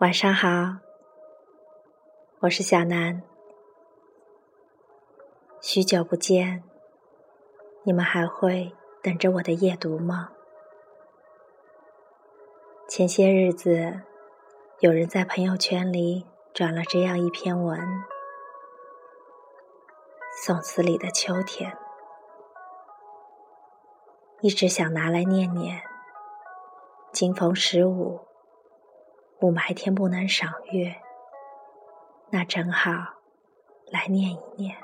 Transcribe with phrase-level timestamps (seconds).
[0.00, 0.76] 晚上好，
[2.38, 3.20] 我是小南。
[5.60, 6.62] 许久不见，
[7.82, 8.72] 你们还会
[9.02, 10.30] 等着我的夜读吗？
[12.88, 14.02] 前些日子，
[14.78, 16.24] 有人在朋友圈里
[16.54, 17.80] 转了这样一篇文：
[20.44, 21.76] 宋词里的秋天，
[24.42, 25.82] 一直想拿来念念。
[27.10, 28.27] 今逢十五。
[29.40, 31.00] 雾霾天不能赏月，
[32.30, 32.90] 那正好
[33.86, 34.76] 来念一念。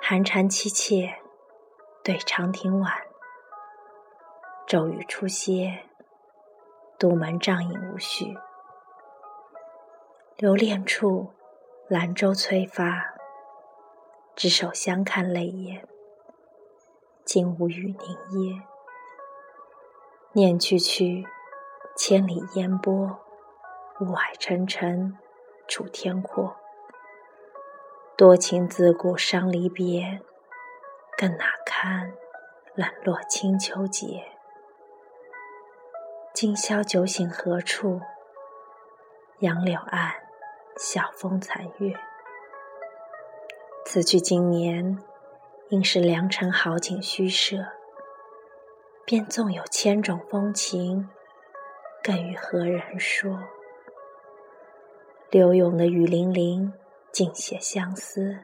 [0.00, 1.20] 寒蝉凄切，
[2.02, 2.92] 对长亭晚。
[4.66, 5.84] 骤雨初歇，
[6.98, 8.36] 杜门帐饮无绪。
[10.36, 11.32] 留恋处，
[11.86, 13.14] 兰舟催发。
[14.34, 15.86] 执手相看泪眼，
[17.24, 18.62] 竟无语凝噎。
[20.32, 21.24] 念去去。
[21.96, 23.20] 千里烟波，
[24.00, 25.18] 雾霭沉沉，
[25.68, 26.56] 楚天阔。
[28.16, 30.20] 多情自古伤离别，
[31.18, 32.12] 更哪堪
[32.74, 34.24] 冷落清秋节？
[36.32, 38.00] 今宵酒醒何处？
[39.40, 40.14] 杨柳岸，
[40.76, 41.94] 晓风残月。
[43.84, 44.98] 此去经年，
[45.68, 47.66] 应是良辰好景虚设。
[49.04, 51.10] 便纵有千种风情。
[52.02, 53.38] 更与何人说？
[55.30, 56.72] 柳永的雨霖铃，
[57.12, 58.38] 尽写相思，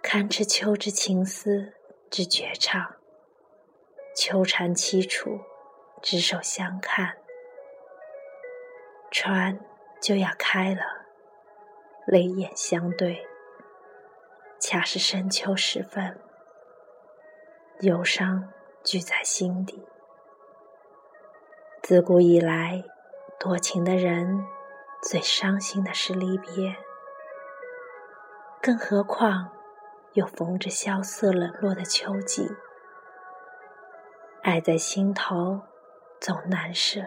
[0.00, 1.72] 堪知秋之情思
[2.08, 2.94] 之绝唱。
[4.14, 5.40] 秋蝉凄楚，
[6.00, 7.16] 执手相看，
[9.10, 9.58] 船
[10.00, 10.82] 就要开了，
[12.06, 13.26] 泪眼相对，
[14.60, 16.18] 恰是深秋时分，
[17.80, 18.52] 忧伤
[18.84, 19.84] 聚在心底。
[21.88, 22.84] 自古以来，
[23.40, 24.44] 多情的人
[25.00, 26.76] 最伤心的是离别，
[28.60, 29.48] 更何况
[30.12, 32.46] 又逢着萧瑟冷落的秋季，
[34.42, 35.62] 爱在心头
[36.20, 37.00] 总难舍。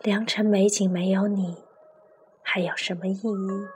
[0.00, 1.62] 良辰美景没有你，
[2.42, 3.68] 还有什么意义？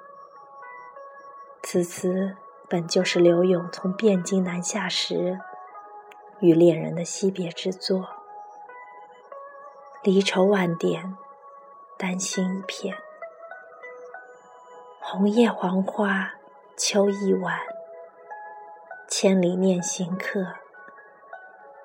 [1.63, 2.35] 此词
[2.69, 5.39] 本就是柳永从汴京南下时
[6.41, 8.09] 与恋人的惜别之作。
[10.03, 11.15] 离愁万点，
[11.99, 12.97] 丹心一片。
[14.99, 16.33] 红叶黄花，
[16.75, 17.61] 秋意晚。
[19.07, 20.55] 千里念行客，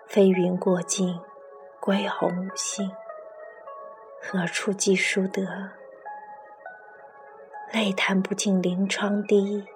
[0.07, 1.19] 飞云过尽，
[1.81, 2.89] 归鸿无信。
[4.21, 5.71] 何处寄书得？
[7.73, 9.67] 泪弹不尽临窗滴，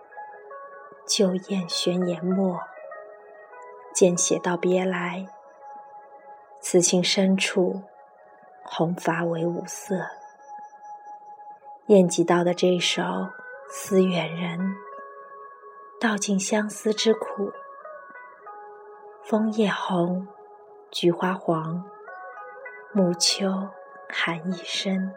[1.05, 2.61] 旧燕悬研墨。
[3.93, 5.27] 见写道别来，
[6.61, 7.83] 此情深处。
[8.71, 9.95] 红发为五色，
[11.87, 13.01] 晏几道的这首
[13.67, 14.59] 《思远人》，
[15.99, 17.51] 道尽相思之苦。
[19.23, 20.27] 枫叶红，
[20.91, 21.83] 菊花黄，
[22.93, 23.47] 暮秋
[24.07, 25.15] 寒意深。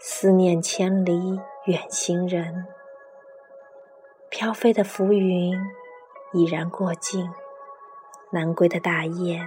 [0.00, 2.66] 思念千里远行人，
[4.30, 5.54] 飘飞的浮云
[6.32, 7.30] 已然过尽，
[8.30, 9.46] 南归的大雁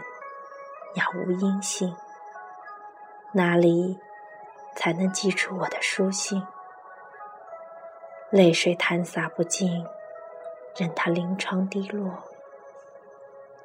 [0.94, 1.94] 杳无音信。
[3.38, 4.00] 哪里
[4.78, 6.42] 才能寄出我的书信？
[8.30, 9.86] 泪水弹洒不尽，
[10.78, 12.14] 任它临窗滴落。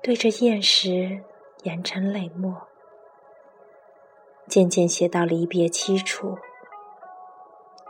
[0.03, 1.22] 对着砚石
[1.62, 2.66] 研成泪墨，
[4.48, 6.36] 渐渐写到离别凄楚，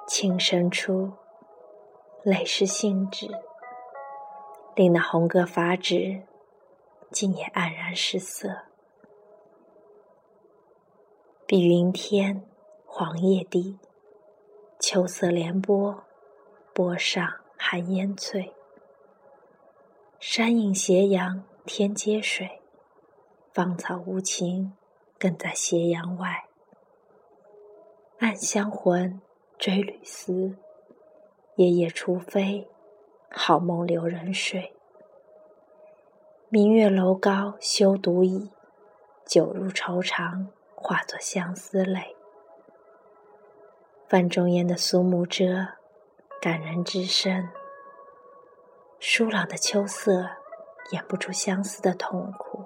[0.07, 1.11] 轻声出
[2.23, 3.27] 泪湿信纸，
[4.75, 6.25] 令那红格法纸
[7.11, 8.70] 竟也黯然失色。
[11.51, 12.45] 碧云天，
[12.87, 13.77] 黄叶地，
[14.79, 16.05] 秋色连波，
[16.73, 17.29] 波上
[17.59, 18.55] 寒烟翠。
[20.21, 22.63] 山映斜阳，天接水，
[23.53, 24.75] 芳草无情，
[25.19, 26.45] 更在斜阳外。
[28.21, 29.21] 暗香魂，
[29.59, 30.57] 追旅思，
[31.57, 32.69] 夜夜除非，
[33.29, 34.73] 好梦留人睡。
[36.49, 38.53] 明月楼高休独倚，
[39.27, 40.53] 酒入愁肠。
[40.83, 42.17] 化作相思泪，
[44.09, 45.45] 范仲淹的苏幕遮，
[46.41, 47.51] 感人至深。
[48.99, 50.31] 疏朗的秋色，
[50.91, 52.65] 掩不住相思的痛苦。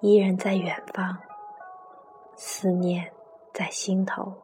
[0.00, 1.18] 伊人在远方，
[2.36, 3.12] 思念
[3.54, 4.42] 在心头。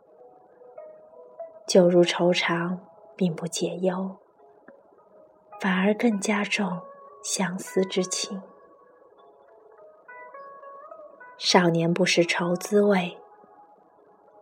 [1.66, 2.80] 酒入愁肠，
[3.16, 4.16] 并不解忧，
[5.60, 6.80] 反而更加重
[7.24, 8.40] 相思之情。
[11.48, 13.16] 少年不识愁滋味，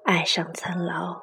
[0.05, 1.21] 爱上层楼。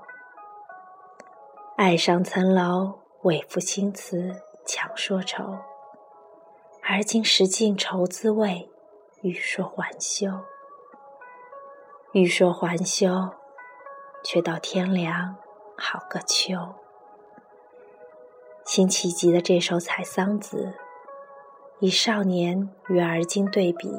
[1.75, 5.57] 爱上层楼，为赋新词强说愁。
[6.83, 8.69] 而今识尽愁滋味，
[9.23, 10.27] 欲说还休。
[12.11, 13.31] 欲说还休，
[14.23, 15.35] 却道天凉
[15.75, 16.75] 好个秋。
[18.65, 20.75] 辛弃疾的这首《采桑子》，
[21.79, 23.91] 以少年与而今对比，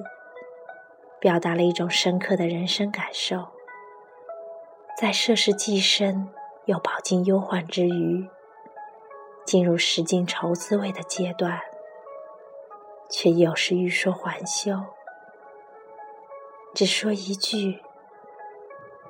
[1.23, 3.47] 表达了一种深刻的人生感受。
[4.99, 6.29] 在涉世既深
[6.65, 8.29] 又饱经忧患之余，
[9.47, 11.61] 进入识尽愁滋味的阶段，
[13.09, 14.85] 却又是欲说还休。
[16.75, 17.81] 只说一句：“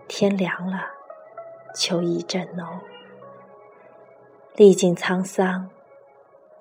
[0.07, 0.91] 天凉了，
[1.75, 2.79] 秋意正浓。”
[4.55, 5.71] 历尽沧桑，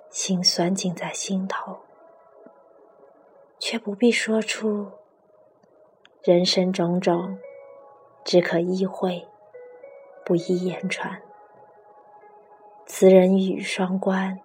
[0.09, 1.80] 心酸尽在心头，
[3.59, 4.89] 却不必说出
[6.23, 7.39] 人生种种，
[8.23, 9.27] 只可意会，
[10.23, 11.19] 不宜言传。
[12.85, 14.39] 词人一语双关，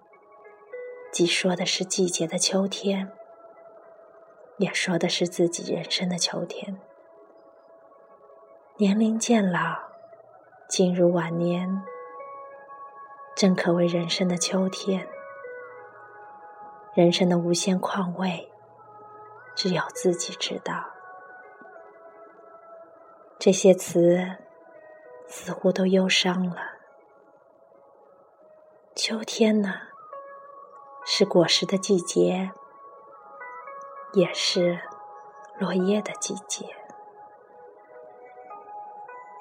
[1.11, 3.11] 既说的是季节的秋天，
[4.57, 6.81] 也说的是自己人生的秋天。
[8.77, 9.77] 年龄渐老，
[10.67, 11.83] 进入晚年。
[13.35, 15.07] 正可谓人生的秋天，
[16.95, 18.51] 人生的无限况味，
[19.53, 20.96] 只有自己知道。
[23.39, 24.37] 这些词
[25.27, 26.57] 似乎都忧伤了。
[28.95, 29.73] 秋天呢，
[31.05, 32.51] 是果实的季节，
[34.13, 34.81] 也是
[35.59, 36.65] 落叶的季节。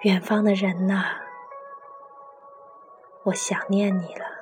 [0.03, 1.23] 远方的人呐。
[3.25, 4.36] 我想念你了。